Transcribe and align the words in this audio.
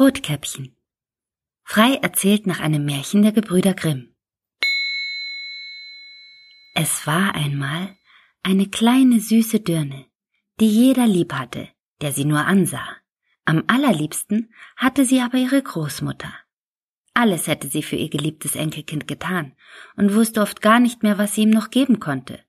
Rotkäppchen. 0.00 0.74
Frei 1.62 1.96
erzählt 1.96 2.46
nach 2.46 2.58
einem 2.58 2.86
Märchen 2.86 3.20
der 3.20 3.32
Gebrüder 3.32 3.74
Grimm. 3.74 4.14
Es 6.74 7.06
war 7.06 7.34
einmal 7.34 7.98
eine 8.42 8.66
kleine 8.70 9.20
süße 9.20 9.60
Dirne, 9.60 10.06
die 10.58 10.68
jeder 10.68 11.06
lieb 11.06 11.34
hatte, 11.34 11.68
der 12.00 12.12
sie 12.12 12.24
nur 12.24 12.46
ansah. 12.46 12.96
Am 13.44 13.64
allerliebsten 13.66 14.54
hatte 14.74 15.04
sie 15.04 15.20
aber 15.20 15.36
ihre 15.36 15.62
Großmutter. 15.62 16.32
Alles 17.12 17.46
hätte 17.46 17.68
sie 17.68 17.82
für 17.82 17.96
ihr 17.96 18.08
geliebtes 18.08 18.56
Enkelkind 18.56 19.06
getan 19.06 19.54
und 19.96 20.14
wusste 20.14 20.40
oft 20.40 20.62
gar 20.62 20.80
nicht 20.80 21.02
mehr, 21.02 21.18
was 21.18 21.34
sie 21.34 21.42
ihm 21.42 21.50
noch 21.50 21.68
geben 21.68 22.00
konnte. 22.00 22.42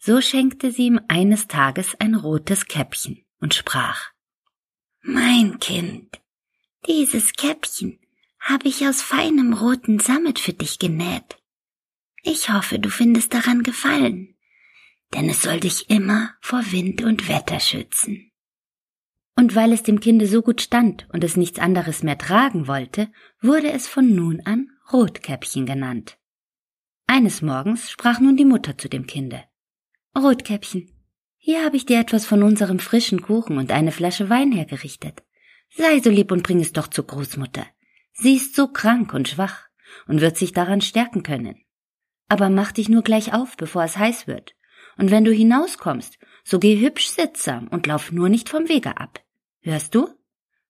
So 0.00 0.20
schenkte 0.20 0.72
sie 0.72 0.86
ihm 0.86 1.00
eines 1.06 1.46
Tages 1.46 1.94
ein 2.00 2.16
rotes 2.16 2.66
Käppchen 2.66 3.24
und 3.38 3.54
sprach 3.54 4.10
Mein 5.02 5.60
Kind, 5.60 6.23
dieses 6.86 7.32
Käppchen 7.32 7.98
habe 8.38 8.68
ich 8.68 8.86
aus 8.86 9.00
feinem 9.02 9.54
roten 9.54 9.98
Sammet 9.98 10.38
für 10.38 10.52
dich 10.52 10.78
genäht. 10.78 11.38
Ich 12.22 12.50
hoffe, 12.50 12.78
du 12.78 12.90
findest 12.90 13.32
daran 13.34 13.62
Gefallen, 13.62 14.36
denn 15.14 15.28
es 15.28 15.42
soll 15.42 15.60
dich 15.60 15.90
immer 15.90 16.34
vor 16.40 16.60
Wind 16.72 17.02
und 17.02 17.28
Wetter 17.28 17.60
schützen. 17.60 18.30
Und 19.36 19.54
weil 19.54 19.72
es 19.72 19.82
dem 19.82 20.00
Kinde 20.00 20.28
so 20.28 20.42
gut 20.42 20.60
stand 20.60 21.08
und 21.12 21.24
es 21.24 21.36
nichts 21.36 21.58
anderes 21.58 22.02
mehr 22.02 22.18
tragen 22.18 22.68
wollte, 22.68 23.10
wurde 23.40 23.72
es 23.72 23.88
von 23.88 24.14
nun 24.14 24.40
an 24.44 24.70
Rotkäppchen 24.92 25.66
genannt. 25.66 26.18
Eines 27.06 27.42
Morgens 27.42 27.90
sprach 27.90 28.20
nun 28.20 28.36
die 28.36 28.44
Mutter 28.44 28.78
zu 28.78 28.88
dem 28.88 29.06
Kinde. 29.06 29.44
Rotkäppchen, 30.16 30.90
hier 31.36 31.64
habe 31.64 31.76
ich 31.76 31.84
dir 31.84 31.98
etwas 31.98 32.24
von 32.24 32.42
unserem 32.42 32.78
frischen 32.78 33.20
Kuchen 33.22 33.58
und 33.58 33.72
eine 33.72 33.92
Flasche 33.92 34.30
Wein 34.30 34.52
hergerichtet. 34.52 35.22
Sei 35.76 36.00
so 36.00 36.10
lieb 36.10 36.30
und 36.30 36.42
bring 36.42 36.60
es 36.60 36.72
doch 36.72 36.88
zur 36.88 37.06
Großmutter. 37.06 37.66
Sie 38.12 38.36
ist 38.36 38.54
so 38.54 38.68
krank 38.68 39.12
und 39.12 39.28
schwach 39.28 39.68
und 40.06 40.20
wird 40.20 40.36
sich 40.36 40.52
daran 40.52 40.80
stärken 40.80 41.22
können. 41.22 41.64
Aber 42.28 42.48
mach 42.48 42.72
dich 42.72 42.88
nur 42.88 43.02
gleich 43.02 43.34
auf, 43.34 43.56
bevor 43.56 43.82
es 43.82 43.96
heiß 43.96 44.26
wird. 44.26 44.54
Und 44.96 45.10
wenn 45.10 45.24
du 45.24 45.32
hinauskommst, 45.32 46.18
so 46.44 46.58
geh 46.60 46.78
hübsch 46.78 47.08
sittsam 47.08 47.68
und 47.68 47.86
lauf 47.86 48.12
nur 48.12 48.28
nicht 48.28 48.48
vom 48.48 48.68
Wege 48.68 48.96
ab. 48.98 49.20
Hörst 49.62 49.94
du? 49.94 50.08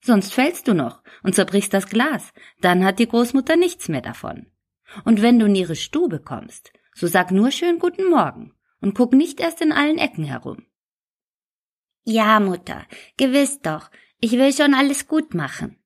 Sonst 0.00 0.32
fällst 0.32 0.68
du 0.68 0.74
noch 0.74 1.02
und 1.22 1.34
zerbrichst 1.34 1.72
das 1.74 1.88
Glas, 1.88 2.32
dann 2.60 2.84
hat 2.84 2.98
die 2.98 3.08
Großmutter 3.08 3.56
nichts 3.56 3.88
mehr 3.88 4.02
davon. 4.02 4.46
Und 5.04 5.20
wenn 5.22 5.38
du 5.38 5.46
in 5.46 5.54
ihre 5.54 5.76
Stube 5.76 6.20
kommst, 6.20 6.72
so 6.94 7.06
sag 7.06 7.30
nur 7.30 7.50
schön 7.50 7.78
guten 7.78 8.08
Morgen 8.08 8.54
und 8.80 8.94
guck 8.94 9.12
nicht 9.12 9.40
erst 9.40 9.60
in 9.60 9.72
allen 9.72 9.98
Ecken 9.98 10.24
herum. 10.24 10.66
Ja, 12.04 12.38
Mutter, 12.38 12.86
gewiss 13.16 13.60
doch, 13.60 13.90
ich 14.24 14.32
will 14.32 14.54
schon 14.54 14.72
alles 14.72 15.06
gut 15.06 15.34
machen, 15.34 15.76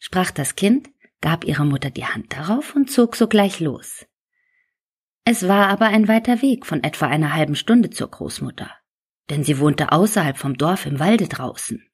sprach 0.00 0.32
das 0.32 0.56
Kind 0.56 0.90
gab 1.20 1.44
ihrer 1.44 1.64
Mutter 1.64 1.90
die 1.90 2.04
Hand 2.04 2.32
darauf 2.32 2.74
und 2.74 2.90
zog 2.90 3.14
sogleich 3.14 3.60
los. 3.60 4.04
Es 5.24 5.46
war 5.46 5.68
aber 5.68 5.86
ein 5.86 6.08
weiter 6.08 6.42
Weg 6.42 6.66
von 6.66 6.82
etwa 6.82 7.06
einer 7.06 7.34
halben 7.34 7.54
Stunde 7.54 7.90
zur 7.90 8.10
Großmutter, 8.10 8.68
denn 9.30 9.44
sie 9.44 9.60
wohnte 9.60 9.92
außerhalb 9.92 10.36
vom 10.36 10.58
Dorf 10.58 10.86
im 10.86 10.98
Walde 10.98 11.28
draußen. 11.28 11.88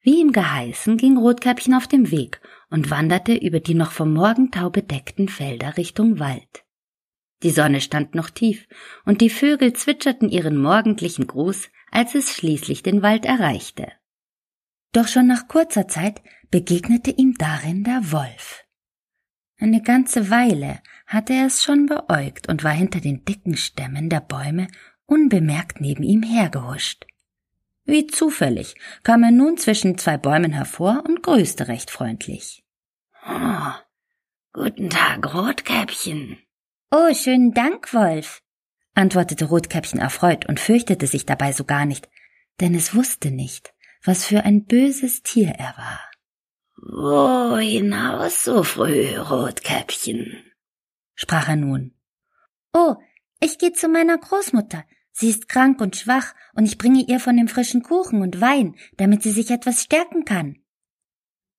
Wie 0.00 0.20
ihm 0.22 0.32
geheißen, 0.32 0.96
ging 0.96 1.18
Rotkäppchen 1.18 1.74
auf 1.74 1.86
dem 1.86 2.10
Weg 2.10 2.40
und 2.70 2.90
wanderte 2.90 3.34
über 3.34 3.60
die 3.60 3.74
noch 3.74 3.92
vom 3.92 4.14
Morgentau 4.14 4.70
bedeckten 4.70 5.28
Felder 5.28 5.76
Richtung 5.76 6.18
Wald. 6.18 6.64
Die 7.42 7.50
Sonne 7.50 7.82
stand 7.82 8.14
noch 8.14 8.30
tief, 8.30 8.66
und 9.04 9.20
die 9.20 9.30
Vögel 9.30 9.74
zwitscherten 9.74 10.30
ihren 10.30 10.56
morgendlichen 10.56 11.26
Gruß, 11.26 11.68
als 11.90 12.14
es 12.14 12.34
schließlich 12.34 12.82
den 12.82 13.02
Wald 13.02 13.26
erreichte. 13.26 13.92
Doch 14.92 15.08
schon 15.08 15.26
nach 15.26 15.48
kurzer 15.48 15.88
Zeit 15.88 16.22
begegnete 16.50 17.10
ihm 17.10 17.34
darin 17.38 17.84
der 17.84 18.10
Wolf. 18.10 18.64
Eine 19.58 19.82
ganze 19.82 20.30
Weile 20.30 20.80
hatte 21.06 21.32
er 21.32 21.46
es 21.46 21.62
schon 21.62 21.86
beäugt 21.86 22.48
und 22.48 22.64
war 22.64 22.72
hinter 22.72 23.00
den 23.00 23.24
dicken 23.24 23.56
Stämmen 23.56 24.08
der 24.08 24.20
Bäume 24.20 24.68
unbemerkt 25.06 25.80
neben 25.80 26.02
ihm 26.02 26.22
hergehuscht. 26.22 27.06
Wie 27.84 28.06
zufällig 28.06 28.76
kam 29.02 29.22
er 29.22 29.30
nun 29.30 29.56
zwischen 29.56 29.98
zwei 29.98 30.16
Bäumen 30.18 30.52
hervor 30.52 31.02
und 31.06 31.22
grüßte 31.22 31.68
recht 31.68 31.90
freundlich. 31.90 32.62
Oh, 33.26 33.72
guten 34.52 34.90
Tag, 34.90 35.34
Rotkäppchen. 35.34 36.38
Oh, 36.90 37.12
schönen 37.14 37.52
Dank, 37.52 37.92
Wolf, 37.92 38.42
antwortete 38.94 39.46
Rotkäppchen 39.46 40.00
erfreut 40.00 40.46
und 40.46 40.60
fürchtete 40.60 41.06
sich 41.06 41.26
dabei 41.26 41.52
so 41.52 41.64
gar 41.64 41.84
nicht, 41.84 42.08
denn 42.60 42.74
es 42.74 42.94
wusste 42.94 43.30
nicht, 43.30 43.74
was 44.08 44.24
für 44.24 44.42
ein 44.42 44.64
böses 44.64 45.22
Tier 45.22 45.50
er 45.50 45.76
war. 45.76 46.00
Wo 46.76 47.58
hinaus 47.58 48.42
so 48.42 48.62
früh, 48.62 49.14
Rotkäppchen? 49.18 50.50
sprach 51.14 51.48
er 51.50 51.56
nun. 51.56 51.94
Oh, 52.72 52.96
ich 53.38 53.58
gehe 53.58 53.74
zu 53.74 53.86
meiner 53.86 54.16
Großmutter. 54.16 54.86
Sie 55.12 55.28
ist 55.28 55.46
krank 55.46 55.82
und 55.82 55.94
schwach, 55.94 56.34
und 56.54 56.64
ich 56.64 56.78
bringe 56.78 57.04
ihr 57.06 57.20
von 57.20 57.36
dem 57.36 57.48
frischen 57.48 57.82
Kuchen 57.82 58.22
und 58.22 58.40
Wein, 58.40 58.76
damit 58.96 59.22
sie 59.22 59.30
sich 59.30 59.50
etwas 59.50 59.82
stärken 59.82 60.24
kann. 60.24 60.56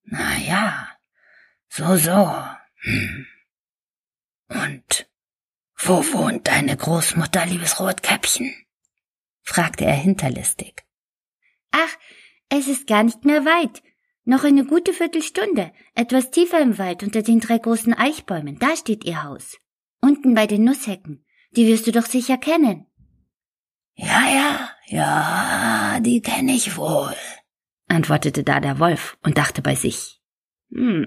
Na 0.06 0.38
ja, 0.40 0.90
so, 1.68 1.98
so. 1.98 2.36
Hm. 2.78 3.28
Und 4.48 5.08
wo 5.76 5.98
wohnt 6.14 6.48
deine 6.48 6.76
Großmutter, 6.76 7.46
liebes 7.46 7.80
Rotkäppchen? 7.80 8.56
fragte 9.44 9.86
er 9.86 9.94
hinterlistig. 9.94 10.84
Ach, 11.72 11.98
es 12.50 12.68
ist 12.68 12.88
gar 12.88 13.04
nicht 13.04 13.26
mehr 13.26 13.46
weit. 13.46 13.82
Noch 14.26 14.44
eine 14.44 14.66
gute 14.66 14.94
Viertelstunde, 14.94 15.72
etwas 15.96 16.32
tiefer 16.32 16.62
im 16.62 16.78
Wald 16.78 17.04
unter 17.04 17.22
den 17.22 17.40
drei 17.40 17.58
großen 17.58 17.94
Eichbäumen, 17.94 18.60
da 18.60 18.76
steht 18.76 19.04
ihr 19.06 19.24
Haus. 19.24 19.58
Unten 20.02 20.36
bei 20.36 20.46
den 20.46 20.64
Nusshecken. 20.64 21.26
Die 21.56 21.68
wirst 21.68 21.88
du 21.88 21.92
doch 21.92 22.06
sicher 22.06 22.38
kennen. 22.38 22.86
Ja, 23.96 24.24
ja, 24.34 24.70
ja, 24.88 26.00
die 26.00 26.22
kenne 26.22 26.54
ich 26.54 26.78
wohl, 26.78 27.16
antwortete 27.88 28.44
da 28.44 28.60
der 28.60 28.80
Wolf 28.80 29.18
und 29.24 29.38
dachte 29.38 29.62
bei 29.62 29.76
sich. 29.76 30.22
Hm, 30.72 31.06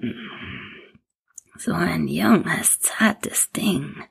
so 1.56 1.72
ein 1.72 2.08
junges, 2.08 2.80
zartes 2.80 3.50
Ding. 3.52 4.02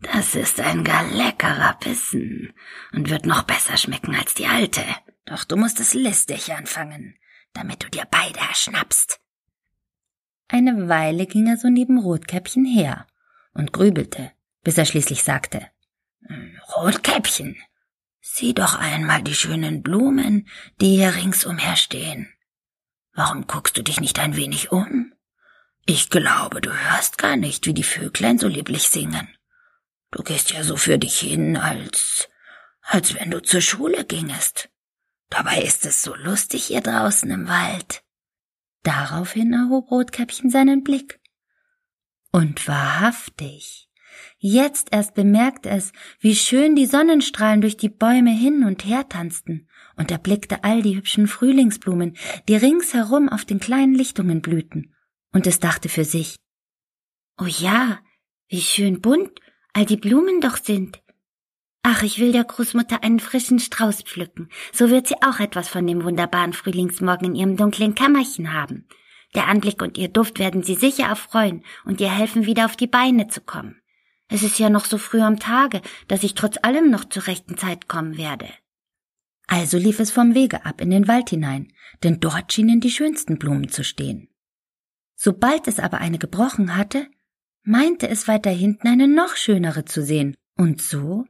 Das 0.00 0.34
ist 0.34 0.60
ein 0.60 0.84
gar 0.84 1.04
leckerer 1.04 1.78
Bissen 1.82 2.52
und 2.92 3.08
wird 3.08 3.24
noch 3.24 3.42
besser 3.42 3.76
schmecken 3.76 4.14
als 4.14 4.34
die 4.34 4.46
alte. 4.46 4.84
Doch 5.24 5.44
du 5.44 5.56
musst 5.56 5.80
es 5.80 5.94
listig 5.94 6.52
anfangen, 6.52 7.16
damit 7.52 7.82
du 7.82 7.88
dir 7.88 8.06
beide 8.10 8.40
erschnappst. 8.40 9.20
Eine 10.48 10.88
Weile 10.88 11.26
ging 11.26 11.46
er 11.46 11.56
so 11.56 11.68
neben 11.68 11.98
Rotkäppchen 11.98 12.64
her 12.64 13.06
und 13.54 13.72
grübelte, 13.72 14.32
bis 14.62 14.78
er 14.78 14.84
schließlich 14.84 15.22
sagte 15.22 15.66
hm, 16.26 16.58
Rotkäppchen, 16.76 17.56
sieh 18.20 18.54
doch 18.54 18.74
einmal 18.74 19.22
die 19.22 19.34
schönen 19.34 19.82
Blumen, 19.82 20.48
die 20.80 20.96
hier 20.96 21.14
ringsumher 21.14 21.76
stehen. 21.76 22.32
Warum 23.14 23.46
guckst 23.46 23.76
du 23.76 23.82
dich 23.82 24.00
nicht 24.00 24.18
ein 24.18 24.36
wenig 24.36 24.72
um? 24.72 25.12
Ich 25.84 26.10
glaube, 26.10 26.60
du 26.60 26.70
hörst 26.70 27.18
gar 27.18 27.36
nicht, 27.36 27.66
wie 27.66 27.74
die 27.74 27.82
Vöglein 27.82 28.38
so 28.38 28.48
lieblich 28.48 28.88
singen. 28.88 29.28
Du 30.10 30.22
gehst 30.22 30.52
ja 30.52 30.62
so 30.62 30.76
für 30.76 30.98
dich 30.98 31.18
hin, 31.20 31.56
als 31.56 32.28
als 32.82 33.14
wenn 33.14 33.30
du 33.30 33.40
zur 33.40 33.60
Schule 33.60 34.04
gingest. 34.04 34.68
Dabei 35.32 35.62
ist 35.62 35.86
es 35.86 36.02
so 36.02 36.14
lustig 36.14 36.64
hier 36.66 36.82
draußen 36.82 37.30
im 37.30 37.48
Wald. 37.48 38.04
Daraufhin 38.82 39.54
erhob 39.54 39.90
Rotkäppchen 39.90 40.50
seinen 40.50 40.84
Blick. 40.84 41.20
Und 42.32 42.68
wahrhaftig, 42.68 43.88
jetzt 44.38 44.88
erst 44.90 45.14
bemerkte 45.14 45.70
es, 45.70 45.92
wie 46.20 46.34
schön 46.34 46.76
die 46.76 46.84
Sonnenstrahlen 46.84 47.62
durch 47.62 47.78
die 47.78 47.88
Bäume 47.88 48.30
hin 48.30 48.64
und 48.64 48.84
her 48.84 49.08
tanzten 49.08 49.68
und 49.96 50.10
erblickte 50.10 50.64
all 50.64 50.82
die 50.82 50.96
hübschen 50.96 51.26
Frühlingsblumen, 51.26 52.16
die 52.48 52.56
ringsherum 52.56 53.30
auf 53.30 53.46
den 53.46 53.58
kleinen 53.58 53.94
Lichtungen 53.94 54.42
blühten, 54.42 54.94
und 55.32 55.46
es 55.46 55.60
dachte 55.60 55.88
für 55.88 56.04
sich, 56.04 56.36
Oh 57.38 57.46
ja, 57.46 58.00
wie 58.48 58.60
schön 58.60 59.00
bunt 59.00 59.40
all 59.72 59.86
die 59.86 59.96
Blumen 59.96 60.42
doch 60.42 60.58
sind. 60.58 61.02
Ach, 61.82 62.02
ich 62.04 62.20
will 62.20 62.30
der 62.30 62.44
Großmutter 62.44 63.02
einen 63.02 63.18
frischen 63.18 63.58
Strauß 63.58 64.02
pflücken. 64.02 64.48
So 64.72 64.88
wird 64.88 65.08
sie 65.08 65.16
auch 65.20 65.40
etwas 65.40 65.68
von 65.68 65.86
dem 65.86 66.04
wunderbaren 66.04 66.52
Frühlingsmorgen 66.52 67.28
in 67.30 67.34
ihrem 67.34 67.56
dunklen 67.56 67.94
Kämmerchen 67.94 68.52
haben. 68.52 68.86
Der 69.34 69.48
Anblick 69.48 69.82
und 69.82 69.98
ihr 69.98 70.08
Duft 70.08 70.38
werden 70.38 70.62
sie 70.62 70.74
sicher 70.74 71.06
erfreuen 71.06 71.64
und 71.84 72.00
ihr 72.00 72.10
helfen, 72.10 72.46
wieder 72.46 72.66
auf 72.66 72.76
die 72.76 72.86
Beine 72.86 73.28
zu 73.28 73.40
kommen. 73.40 73.80
Es 74.28 74.42
ist 74.42 74.58
ja 74.58 74.70
noch 74.70 74.84
so 74.84 74.96
früh 74.96 75.20
am 75.20 75.38
Tage, 75.38 75.82
dass 76.06 76.22
ich 76.22 76.34
trotz 76.34 76.56
allem 76.62 76.90
noch 76.90 77.04
zur 77.04 77.26
rechten 77.26 77.56
Zeit 77.56 77.88
kommen 77.88 78.16
werde. 78.16 78.48
Also 79.48 79.76
lief 79.76 79.98
es 79.98 80.10
vom 80.10 80.34
Wege 80.34 80.64
ab 80.64 80.80
in 80.80 80.90
den 80.90 81.08
Wald 81.08 81.30
hinein, 81.30 81.72
denn 82.02 82.20
dort 82.20 82.52
schienen 82.52 82.80
die 82.80 82.90
schönsten 82.90 83.38
Blumen 83.38 83.68
zu 83.68 83.82
stehen. 83.82 84.28
Sobald 85.16 85.66
es 85.66 85.80
aber 85.80 85.98
eine 85.98 86.18
gebrochen 86.18 86.76
hatte, 86.76 87.08
meinte 87.62 88.08
es 88.08 88.28
weiter 88.28 88.50
hinten 88.50 88.88
eine 88.88 89.08
noch 89.08 89.36
schönere 89.36 89.84
zu 89.84 90.02
sehen, 90.02 90.36
und 90.56 90.80
so 90.80 91.26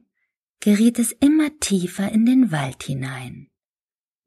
geriet 0.63 0.97
es 0.97 1.11
immer 1.11 1.49
tiefer 1.59 2.09
in 2.09 2.25
den 2.25 2.53
Wald 2.53 2.83
hinein. 2.83 3.49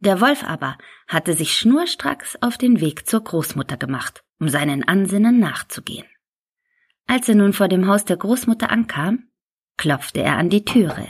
Der 0.00 0.20
Wolf 0.20 0.44
aber 0.44 0.76
hatte 1.08 1.32
sich 1.32 1.56
schnurstracks 1.56 2.36
auf 2.42 2.58
den 2.58 2.80
Weg 2.82 3.08
zur 3.08 3.24
Großmutter 3.24 3.78
gemacht, 3.78 4.22
um 4.38 4.50
seinen 4.50 4.86
Ansinnen 4.86 5.38
nachzugehen. 5.38 6.06
Als 7.06 7.26
er 7.30 7.36
nun 7.36 7.54
vor 7.54 7.68
dem 7.68 7.86
Haus 7.86 8.04
der 8.04 8.18
Großmutter 8.18 8.68
ankam, 8.68 9.30
klopfte 9.78 10.20
er 10.20 10.36
an 10.36 10.50
die 10.50 10.66
Türe. 10.66 11.06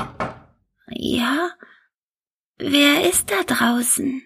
Ja? 0.91 1.51
Wer 2.59 3.11
ist 3.11 3.33
da 3.33 3.43
draußen? 3.43 4.23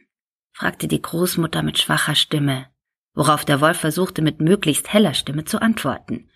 fragte 0.52 0.86
die 0.86 1.00
Großmutter 1.00 1.62
mit 1.62 1.78
schwacher 1.78 2.14
Stimme, 2.14 2.66
worauf 3.14 3.46
der 3.46 3.62
Wolf 3.62 3.78
versuchte 3.78 4.20
mit 4.20 4.42
möglichst 4.42 4.92
heller 4.92 5.14
Stimme 5.14 5.46
zu 5.46 5.62
antworten. 5.62 6.28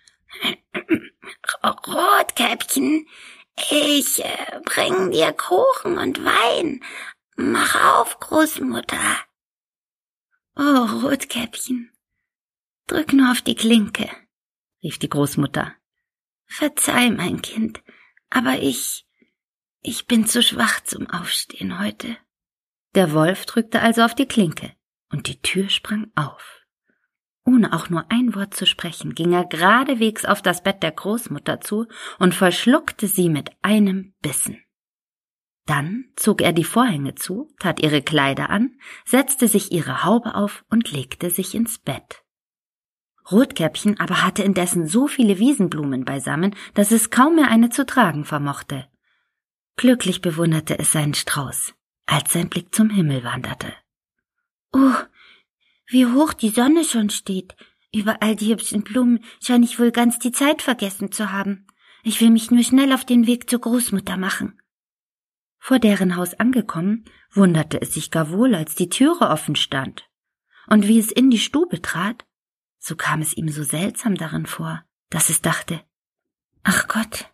Rotkäppchen, 1.63 3.05
ich 3.71 4.23
äh, 4.23 4.61
bring 4.63 5.11
dir 5.11 5.33
Kuchen 5.33 5.97
und 5.97 6.23
Wein. 6.23 6.83
Mach 7.35 7.99
auf, 7.99 8.19
Großmutter. 8.19 9.25
Oh, 10.57 10.85
Rotkäppchen, 11.03 11.91
drück 12.87 13.11
nur 13.11 13.31
auf 13.31 13.41
die 13.41 13.55
Klinke, 13.55 14.09
rief 14.81 14.97
die 14.99 15.09
Großmutter. 15.09 15.75
Verzeih, 16.45 17.09
mein 17.09 17.41
Kind, 17.41 17.83
aber 18.29 18.59
ich, 18.59 19.05
ich 19.81 20.07
bin 20.07 20.25
zu 20.25 20.41
schwach 20.41 20.81
zum 20.81 21.09
Aufstehen 21.09 21.79
heute. 21.79 22.17
Der 22.93 23.11
Wolf 23.11 23.45
drückte 23.45 23.81
also 23.81 24.03
auf 24.03 24.15
die 24.15 24.27
Klinke, 24.27 24.73
und 25.11 25.27
die 25.27 25.41
Tür 25.41 25.67
sprang 25.67 26.09
auf. 26.15 26.64
Ohne 27.45 27.73
auch 27.73 27.89
nur 27.89 28.05
ein 28.09 28.33
Wort 28.33 28.55
zu 28.55 28.65
sprechen, 28.65 29.13
ging 29.13 29.31
er 29.31 29.45
geradewegs 29.45 30.25
auf 30.25 30.41
das 30.41 30.63
Bett 30.63 30.81
der 30.81 30.91
Großmutter 30.91 31.61
zu 31.61 31.85
und 32.17 32.33
verschluckte 32.33 33.07
sie 33.07 33.29
mit 33.29 33.51
einem 33.61 34.13
Bissen. 34.21 34.61
Dann 35.67 36.05
zog 36.15 36.41
er 36.41 36.53
die 36.53 36.63
Vorhänge 36.63 37.15
zu, 37.15 37.51
tat 37.59 37.81
ihre 37.81 38.01
Kleider 38.01 38.49
an, 38.49 38.77
setzte 39.03 39.47
sich 39.47 39.71
ihre 39.71 40.03
Haube 40.03 40.35
auf 40.35 40.65
und 40.69 40.91
legte 40.91 41.29
sich 41.29 41.55
ins 41.55 41.77
Bett. 41.77 42.23
Rotkäppchen 43.31 43.99
aber 43.99 44.23
hatte 44.23 44.43
indessen 44.43 44.87
so 44.87 45.07
viele 45.07 45.39
Wiesenblumen 45.39 46.05
beisammen, 46.05 46.55
dass 46.75 46.91
es 46.91 47.09
kaum 47.09 47.35
mehr 47.35 47.49
eine 47.49 47.69
zu 47.69 47.85
tragen 47.85 48.25
vermochte. 48.25 48.87
Glücklich 49.77 50.21
bewunderte 50.21 50.77
es 50.77 50.91
seinen 50.91 51.15
Strauß, 51.15 51.73
als 52.05 52.33
sein 52.33 52.49
Blick 52.49 52.73
zum 52.73 52.89
Himmel 52.89 53.23
wanderte. 53.23 53.73
Oh, 54.71 54.93
wie 55.87 56.05
hoch 56.05 56.33
die 56.33 56.49
Sonne 56.49 56.83
schon 56.83 57.09
steht. 57.09 57.55
Über 57.93 58.21
all 58.21 58.35
die 58.35 58.51
hübschen 58.51 58.83
Blumen 58.83 59.23
scheine 59.41 59.65
ich 59.65 59.79
wohl 59.79 59.91
ganz 59.91 60.19
die 60.19 60.31
Zeit 60.31 60.61
vergessen 60.61 61.11
zu 61.11 61.31
haben. 61.31 61.67
Ich 62.03 62.21
will 62.21 62.29
mich 62.29 62.51
nur 62.51 62.63
schnell 62.63 62.91
auf 62.91 63.05
den 63.05 63.27
Weg 63.27 63.49
zur 63.49 63.59
Großmutter 63.59 64.17
machen. 64.17 64.59
Vor 65.57 65.79
deren 65.79 66.15
Haus 66.15 66.33
angekommen, 66.35 67.05
wunderte 67.31 67.81
es 67.81 67.93
sich 67.93 68.11
gar 68.11 68.29
wohl, 68.29 68.53
als 68.53 68.75
die 68.75 68.89
Türe 68.89 69.29
offen 69.29 69.55
stand. 69.55 70.07
Und 70.67 70.87
wie 70.87 70.99
es 70.99 71.11
in 71.11 71.29
die 71.29 71.39
Stube 71.39 71.81
trat, 71.81 72.25
so 72.77 72.95
kam 72.95 73.21
es 73.21 73.35
ihm 73.35 73.49
so 73.49 73.63
seltsam 73.63 74.15
darin 74.15 74.45
vor, 74.45 74.83
dass 75.09 75.29
es 75.29 75.41
dachte, 75.41 75.81
ach 76.63 76.87
Gott, 76.87 77.31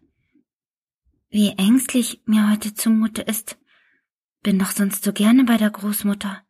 wie 1.29 1.49
ängstlich 1.57 2.21
mir 2.25 2.49
heute 2.49 2.73
zumute 2.73 3.21
ist, 3.21 3.57
bin 4.43 4.59
doch 4.59 4.71
sonst 4.71 5.03
so 5.03 5.13
gerne 5.13 5.43
bei 5.43 5.57
der 5.57 5.69
Großmutter. 5.69 6.41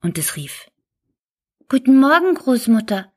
Und 0.00 0.18
es 0.18 0.36
rief, 0.36 0.68
Guten 1.68 1.98
Morgen, 1.98 2.36
Großmutter. 2.36 3.12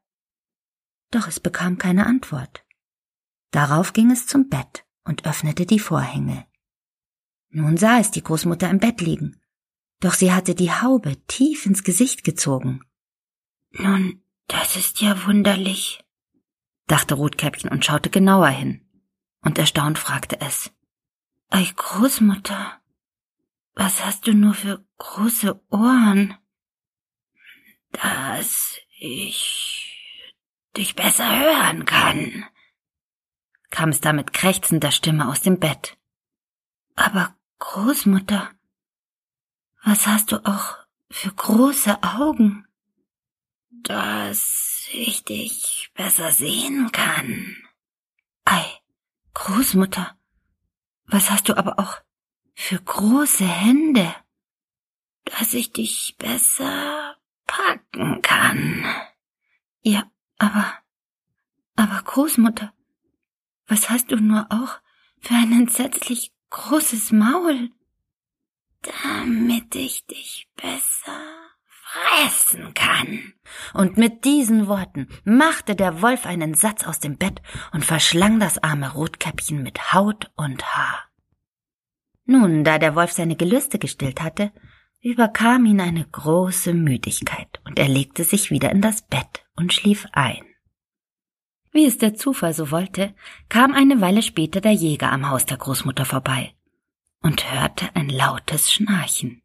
Doch 1.11 1.27
es 1.27 1.39
bekam 1.39 1.77
keine 1.77 2.07
Antwort. 2.07 2.65
Darauf 3.51 3.93
ging 3.93 4.09
es 4.09 4.25
zum 4.25 4.49
Bett 4.49 4.85
und 5.03 5.27
öffnete 5.27 5.67
die 5.67 5.77
Vorhänge. 5.77 6.47
Nun 7.49 7.77
sah 7.77 7.99
es 7.99 8.09
die 8.09 8.23
Großmutter 8.23 8.67
im 8.67 8.79
Bett 8.79 9.01
liegen, 9.01 9.39
doch 9.99 10.15
sie 10.15 10.33
hatte 10.33 10.55
die 10.55 10.71
Haube 10.71 11.23
tief 11.27 11.67
ins 11.67 11.83
Gesicht 11.83 12.23
gezogen. 12.23 12.81
Nun, 13.69 14.23
das 14.47 14.75
ist 14.75 14.99
ja 14.99 15.27
wunderlich, 15.27 16.03
dachte 16.87 17.13
Rotkäppchen 17.13 17.69
und 17.69 17.85
schaute 17.85 18.09
genauer 18.09 18.49
hin. 18.49 18.83
Und 19.41 19.59
erstaunt 19.59 19.99
fragte 19.99 20.41
es. 20.41 20.71
Ei, 21.49 21.71
Großmutter, 21.75 22.81
was 23.75 24.03
hast 24.03 24.25
du 24.25 24.33
nur 24.33 24.55
für 24.55 24.83
große 24.97 25.61
Ohren? 25.69 26.35
Dass 27.91 28.79
ich 28.99 29.89
dich 30.75 30.95
besser 30.95 31.29
hören 31.39 31.85
kann, 31.85 32.45
kam 33.69 33.89
es 33.89 34.01
da 34.01 34.13
mit 34.13 34.33
krächzender 34.33 34.91
Stimme 34.91 35.27
aus 35.27 35.41
dem 35.41 35.59
Bett. 35.59 35.97
Aber 36.95 37.35
Großmutter, 37.59 38.51
was 39.83 40.07
hast 40.07 40.31
du 40.31 40.45
auch 40.45 40.77
für 41.09 41.31
große 41.31 42.03
Augen? 42.03 42.65
Dass 43.69 44.87
ich 44.91 45.23
dich 45.23 45.91
besser 45.93 46.31
sehen 46.31 46.91
kann. 46.91 47.55
Ei, 48.45 48.65
Großmutter, 49.33 50.17
was 51.05 51.29
hast 51.29 51.49
du 51.49 51.57
aber 51.57 51.79
auch 51.79 51.97
für 52.55 52.81
große 52.81 53.45
Hände? 53.45 54.13
Dass 55.25 55.53
ich 55.53 55.71
dich 55.71 56.15
besser 56.17 57.15
packen 57.45 57.78
kann. 58.21 58.85
Ja, 59.81 60.03
aber, 60.37 60.73
aber 61.75 62.01
Großmutter, 62.03 62.73
was 63.67 63.89
hast 63.89 64.11
du 64.11 64.17
nur 64.17 64.47
auch 64.49 64.79
für 65.19 65.35
ein 65.35 65.51
entsetzlich 65.51 66.33
großes 66.49 67.11
Maul? 67.11 67.69
Damit 68.81 69.75
ich 69.75 70.05
dich 70.05 70.47
besser 70.55 71.19
fressen 71.89 72.73
kann. 72.73 73.33
Und 73.73 73.97
mit 73.97 74.23
diesen 74.25 74.67
Worten 74.67 75.07
machte 75.23 75.75
der 75.75 76.01
Wolf 76.01 76.25
einen 76.25 76.53
Satz 76.53 76.85
aus 76.85 76.99
dem 76.99 77.17
Bett 77.17 77.41
und 77.71 77.83
verschlang 77.83 78.39
das 78.39 78.61
arme 78.63 78.93
Rotkäppchen 78.93 79.63
mit 79.63 79.93
Haut 79.93 80.31
und 80.35 80.63
Haar. 80.75 81.05
Nun, 82.25 82.63
da 82.63 82.77
der 82.77 82.95
Wolf 82.95 83.11
seine 83.11 83.35
Gelüste 83.35 83.79
gestillt 83.79 84.21
hatte, 84.21 84.51
überkam 85.01 85.65
ihn 85.65 85.81
eine 85.81 86.05
große 86.05 86.73
Müdigkeit 86.73 87.61
und 87.65 87.79
er 87.79 87.87
legte 87.87 88.23
sich 88.23 88.51
wieder 88.51 88.71
in 88.71 88.81
das 88.81 89.01
Bett 89.01 89.45
und 89.55 89.73
schlief 89.73 90.07
ein. 90.11 90.43
Wie 91.71 91.85
es 91.85 91.97
der 91.97 92.15
Zufall 92.15 92.53
so 92.53 92.71
wollte, 92.71 93.13
kam 93.47 93.73
eine 93.73 94.01
Weile 94.01 94.23
später 94.23 94.59
der 94.59 94.73
Jäger 94.73 95.11
am 95.11 95.29
Haus 95.29 95.45
der 95.45 95.57
Großmutter 95.57 96.05
vorbei 96.05 96.53
und 97.21 97.51
hörte 97.51 97.95
ein 97.95 98.09
lautes 98.09 98.71
Schnarchen. 98.71 99.41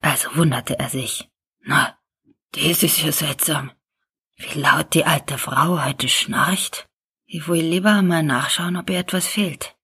Also 0.00 0.36
wunderte 0.36 0.78
er 0.78 0.88
sich. 0.88 1.28
Na, 1.62 1.95
das 2.56 2.82
ist 2.82 3.02
ja 3.02 3.12
seltsam. 3.12 3.70
Wie 4.36 4.58
laut 4.58 4.94
die 4.94 5.04
alte 5.04 5.38
Frau 5.38 5.84
heute 5.84 6.08
schnarcht. 6.08 6.88
Ich 7.24 7.48
will 7.48 7.64
lieber 7.64 8.02
mal 8.02 8.22
nachschauen, 8.22 8.76
ob 8.76 8.90
ihr 8.90 8.98
etwas 8.98 9.26
fehlt. 9.26 9.76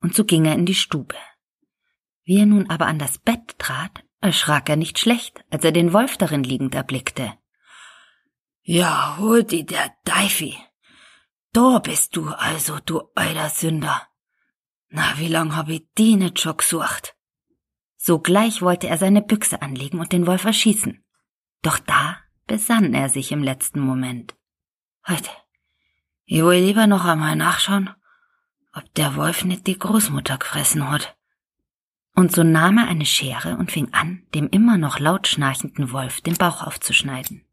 Und 0.00 0.14
so 0.14 0.24
ging 0.24 0.44
er 0.44 0.54
in 0.54 0.66
die 0.66 0.74
Stube. 0.74 1.16
Wie 2.24 2.38
er 2.38 2.46
nun 2.46 2.70
aber 2.70 2.86
an 2.86 2.98
das 2.98 3.18
Bett 3.18 3.58
trat, 3.58 4.02
erschrak 4.20 4.68
er 4.68 4.76
nicht 4.76 4.98
schlecht, 4.98 5.44
als 5.50 5.64
er 5.64 5.72
den 5.72 5.92
Wolf 5.92 6.16
darin 6.16 6.42
liegend 6.42 6.74
erblickte. 6.74 7.34
Ja, 8.62 9.18
hol 9.18 9.44
die 9.44 9.66
der 9.66 9.94
Deifi. 10.04 10.56
Da 11.52 11.78
bist 11.78 12.16
du 12.16 12.28
also, 12.28 12.78
du 12.80 13.02
alter 13.14 13.50
Sünder. 13.50 14.08
Na, 14.88 15.18
wie 15.18 15.28
lang 15.28 15.54
hab 15.54 15.68
ich 15.68 15.86
die 15.98 16.16
nicht 16.16 16.40
schon 16.40 16.56
gesucht? 16.56 17.14
Sogleich 17.96 18.62
wollte 18.62 18.88
er 18.88 18.96
seine 18.96 19.22
Büchse 19.22 19.60
anlegen 19.60 20.00
und 20.00 20.12
den 20.12 20.26
Wolf 20.26 20.44
erschießen. 20.44 21.03
Doch 21.64 21.78
da 21.78 22.18
besann 22.46 22.92
er 22.92 23.08
sich 23.08 23.32
im 23.32 23.42
letzten 23.42 23.80
Moment. 23.80 24.36
Heute, 25.08 25.30
ich 26.26 26.42
will 26.42 26.62
lieber 26.62 26.86
noch 26.86 27.06
einmal 27.06 27.36
nachschauen, 27.36 27.88
ob 28.74 28.92
der 28.94 29.16
Wolf 29.16 29.46
nicht 29.46 29.66
die 29.66 29.78
Großmutter 29.78 30.36
gefressen 30.36 30.90
hat. 30.90 31.16
Und 32.14 32.32
so 32.32 32.42
nahm 32.42 32.76
er 32.76 32.86
eine 32.86 33.06
Schere 33.06 33.56
und 33.56 33.72
fing 33.72 33.94
an, 33.94 34.26
dem 34.34 34.48
immer 34.50 34.76
noch 34.76 34.98
laut 34.98 35.26
schnarchenden 35.26 35.90
Wolf 35.90 36.20
den 36.20 36.36
Bauch 36.36 36.62
aufzuschneiden. 36.62 37.46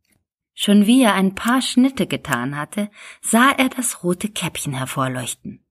Schon 0.53 0.87
wie 0.87 1.01
er 1.03 1.13
ein 1.13 1.33
paar 1.33 1.61
Schnitte 1.61 2.05
getan 2.05 2.57
hatte, 2.57 2.91
sah 3.21 3.51
er 3.51 3.69
das 3.69 4.03
rote 4.03 4.27
Käppchen 4.27 4.73
hervorleuchten. 4.73 5.65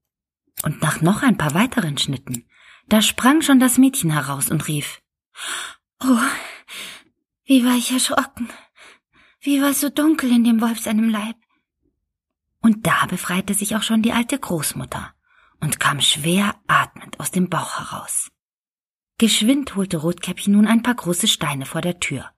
Und 0.62 0.80
nach 0.80 1.02
noch 1.02 1.22
ein 1.22 1.36
paar 1.36 1.52
weiteren 1.52 1.98
Schnitten, 1.98 2.48
da 2.88 3.02
sprang 3.02 3.42
schon 3.42 3.60
das 3.60 3.76
Mädchen 3.76 4.10
heraus 4.10 4.50
und 4.50 4.66
rief 4.66 5.02
Oh, 6.02 6.16
wie 7.50 7.64
war 7.64 7.76
ich 7.76 7.90
erschrocken. 7.90 8.48
Wie 9.40 9.60
war 9.60 9.70
es 9.70 9.80
so 9.80 9.90
dunkel 9.90 10.30
in 10.30 10.44
dem 10.44 10.60
Wolf 10.60 10.78
seinem 10.78 11.08
Leib. 11.08 11.34
Und 12.60 12.86
da 12.86 13.06
befreite 13.06 13.54
sich 13.54 13.74
auch 13.74 13.82
schon 13.82 14.02
die 14.02 14.12
alte 14.12 14.38
Großmutter 14.38 15.12
und 15.58 15.80
kam 15.80 16.00
schwer 16.00 16.54
atmend 16.68 17.18
aus 17.18 17.32
dem 17.32 17.48
Bauch 17.48 17.80
heraus. 17.80 18.30
Geschwind 19.18 19.74
holte 19.74 19.96
Rotkäppchen 19.96 20.52
nun 20.52 20.68
ein 20.68 20.84
paar 20.84 20.94
große 20.94 21.26
Steine 21.26 21.66
vor 21.66 21.80
der 21.80 21.98
Tür 21.98 22.30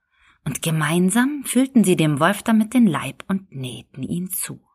und 0.46 0.62
gemeinsam 0.62 1.44
füllten 1.44 1.84
sie 1.84 1.96
dem 1.96 2.18
Wolf 2.18 2.42
damit 2.42 2.72
den 2.72 2.86
Leib 2.86 3.22
und 3.28 3.54
nähten 3.54 4.02
ihn 4.02 4.30
zu. 4.30 4.66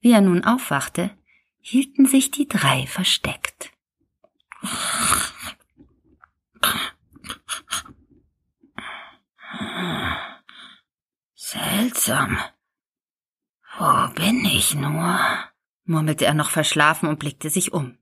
Wie 0.00 0.12
er 0.12 0.20
nun 0.20 0.44
aufwachte, 0.44 1.16
hielten 1.60 2.04
sich 2.04 2.30
die 2.30 2.46
drei 2.46 2.86
versteckt. 2.86 3.72
Seltsam. 11.90 12.38
Wo 13.76 14.14
bin 14.14 14.44
ich 14.44 14.76
nur? 14.76 15.18
murmelte 15.84 16.24
er 16.24 16.34
noch 16.34 16.50
verschlafen 16.50 17.08
und 17.08 17.18
blickte 17.18 17.50
sich 17.50 17.72
um. 17.72 17.98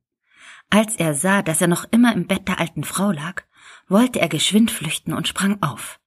Als 0.69 0.97
er 0.97 1.15
sah, 1.15 1.41
dass 1.41 1.63
er 1.63 1.69
noch 1.69 1.87
immer 1.91 2.13
im 2.13 2.27
Bett 2.27 2.49
der 2.49 2.61
alten 2.61 2.85
Frau 2.85 3.13
lag, 3.13 3.45
wollte 3.89 4.21
er 4.21 4.29
geschwind 4.29 4.71
flüchten 4.71 5.15
und 5.15 5.27
sprang 5.27 5.63
auf. 5.63 6.01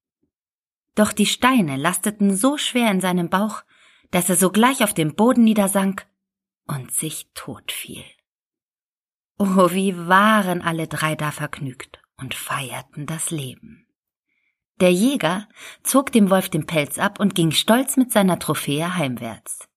Doch 0.94 1.12
die 1.12 1.26
Steine 1.26 1.76
lasteten 1.76 2.36
so 2.36 2.56
schwer 2.56 2.92
in 2.92 3.02
seinem 3.02 3.30
Bauch, 3.30 3.64
dass 4.12 4.30
er 4.30 4.36
sogleich 4.36 4.84
auf 4.84 4.94
dem 4.94 5.16
Boden 5.16 5.44
niedersank 5.44 6.06
und 6.68 6.92
sich 6.92 7.32
tot 7.34 7.72
fiel. 7.72 8.06
Oh, 9.40 9.72
wie 9.72 9.98
waren 10.08 10.62
alle 10.62 10.88
drei 10.88 11.16
da 11.16 11.32
vergnügt 11.32 12.00
und 12.18 12.36
feierten 12.36 13.08
das 13.08 13.32
Leben. 13.32 13.88
Der 14.82 14.92
Jäger 14.92 15.48
zog 15.84 16.12
dem 16.12 16.32
Wolf 16.32 16.50
den 16.50 16.66
Pelz 16.66 16.98
ab 16.98 17.20
und 17.20 17.36
ging 17.36 17.52
stolz 17.52 17.98
mit 17.98 18.12
seiner 18.12 18.40
Trophäe 18.40 18.96
heimwärts. 18.96 19.70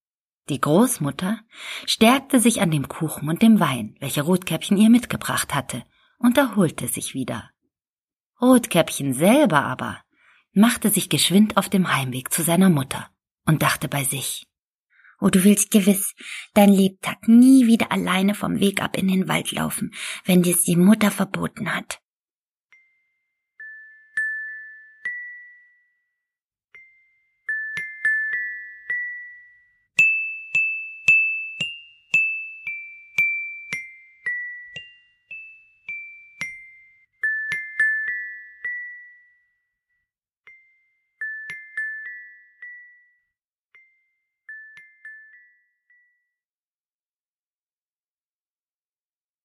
Die 0.49 0.59
Großmutter 0.59 1.41
stärkte 1.85 2.41
sich 2.41 2.63
an 2.63 2.71
dem 2.71 2.89
Kuchen 2.89 3.29
und 3.29 3.43
dem 3.43 3.61
Wein, 3.61 3.97
welche 4.01 4.23
Rotkäppchen 4.23 4.79
ihr 4.79 4.89
mitgebracht 4.89 5.55
hatte, 5.55 5.85
und 6.19 6.39
erholte 6.39 6.89
sich 6.89 7.13
wieder. 7.13 7.51
Rotkäppchen 8.41 9.13
selber 9.13 9.63
aber 9.63 10.03
machte 10.53 10.89
sich 10.89 11.11
geschwind 11.11 11.59
auf 11.59 11.69
dem 11.69 11.95
Heimweg 11.95 12.33
zu 12.33 12.43
seiner 12.43 12.71
Mutter 12.71 13.11
und 13.45 13.63
dachte 13.63 13.89
bei 13.89 14.05
sich, 14.05 14.47
Oh, 15.21 15.29
du 15.29 15.45
willst 15.45 15.71
gewiss 15.71 16.15
dein 16.55 16.71
Lebtag 16.73 17.29
nie 17.29 17.67
wieder 17.67 17.93
alleine 17.93 18.35
vom 18.35 18.59
Weg 18.59 18.83
ab 18.83 18.97
in 18.97 19.09
den 19.09 19.29
Wald 19.29 19.53
laufen, 19.53 19.93
wenn 20.25 20.43
dir's 20.43 20.65
die 20.65 20.77
Mutter 20.77 21.11
verboten 21.11 21.75
hat. 21.75 22.01